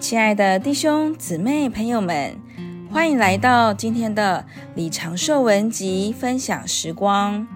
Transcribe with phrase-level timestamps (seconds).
[0.00, 2.34] 亲爱的弟兄姊妹朋友们，
[2.90, 7.46] 欢迎来到今天的李长寿文集分享时光。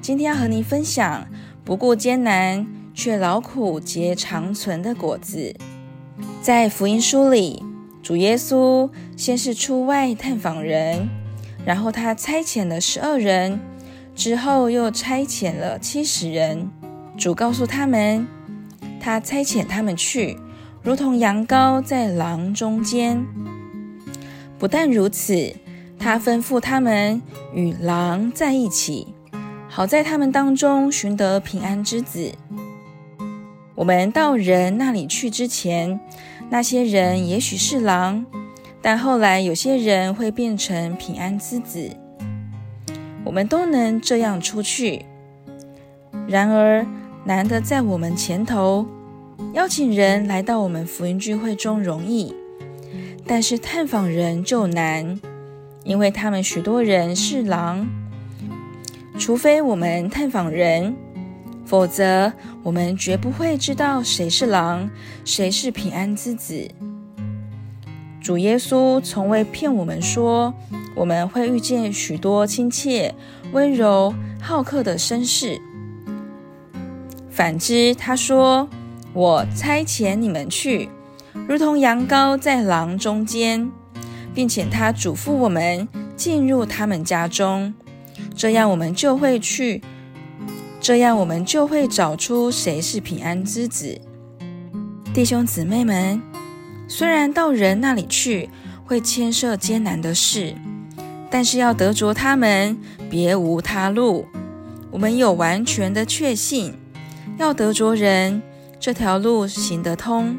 [0.00, 1.28] 今天要和您分享
[1.62, 5.54] 不顾艰难却劳苦结长存的果子。
[6.40, 7.62] 在福音书里，
[8.02, 11.06] 主耶稣先是出外探访人，
[11.66, 13.60] 然后他差遣了十二人，
[14.16, 16.70] 之后又差遣了七十人。
[17.18, 18.26] 主告诉他们，
[18.98, 20.38] 他差遣他们去。
[20.84, 23.26] 如同羊羔在狼中间。
[24.58, 25.56] 不但如此，
[25.98, 27.22] 他吩咐他们
[27.54, 29.14] 与狼在一起，
[29.66, 32.32] 好在他们当中寻得平安之子。
[33.74, 35.98] 我们到人那里去之前，
[36.50, 38.26] 那些人也许是狼，
[38.82, 41.90] 但后来有些人会变成平安之子。
[43.24, 45.06] 我们都能这样出去。
[46.28, 46.86] 然而
[47.24, 48.86] 难的在我们前头。
[49.52, 52.34] 邀请人来到我们福音聚会中容易，
[53.26, 55.20] 但是探访人就难，
[55.84, 57.88] 因为他们许多人是狼。
[59.16, 60.96] 除非我们探访人，
[61.64, 64.90] 否则我们绝不会知道谁是狼，
[65.24, 66.68] 谁是平安之子。
[68.20, 70.52] 主耶稣从未骗我们说
[70.96, 73.14] 我们会遇见许多亲切、
[73.52, 75.60] 温柔、好客的绅士。
[77.30, 78.68] 反之，他说。
[79.14, 80.88] 我差遣你们去，
[81.46, 83.70] 如同羊羔在狼中间，
[84.34, 87.72] 并且他嘱咐我们进入他们家中，
[88.34, 89.80] 这样我们就会去，
[90.80, 94.00] 这样我们就会找出谁是平安之子。
[95.14, 96.20] 弟兄姊妹们，
[96.88, 98.50] 虽然到人那里去
[98.84, 100.56] 会牵涉艰难的事，
[101.30, 102.76] 但是要得着他们，
[103.08, 104.26] 别无他路。
[104.90, 106.74] 我们有完全的确信，
[107.38, 108.42] 要得着人。
[108.84, 110.36] 这条路行得通。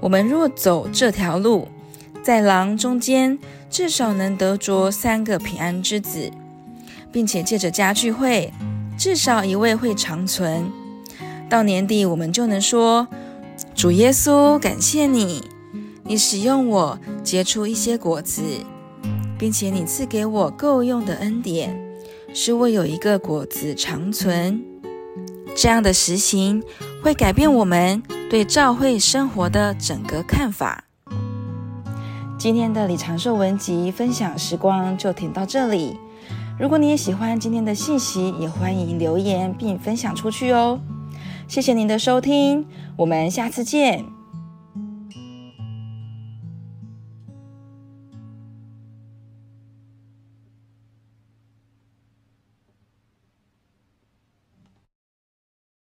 [0.00, 1.68] 我们若走这条路，
[2.22, 3.38] 在狼中间，
[3.68, 6.30] 至少能得着三个平安之子，
[7.12, 8.50] 并且借着家聚会，
[8.96, 10.72] 至少一位会长存。
[11.50, 13.06] 到年底，我们就能说
[13.76, 15.44] ：“主耶稣，感谢你，
[16.02, 18.40] 你使用我结出一些果子，
[19.38, 21.78] 并且你赐给我够用的恩典，
[22.32, 24.64] 使我有一个果子长存。”
[25.56, 26.62] 这样的实行
[27.02, 30.84] 会改变我们对教会生活的整个看法。
[32.38, 35.96] 今天的李长寿文集分享时光就停到这里。
[36.60, 40.78] 如果你也喜欢今天的信息，也欢迎留言并分享出去哦。
[41.48, 42.66] 谢谢您的收听，
[42.96, 44.15] 我们下次见。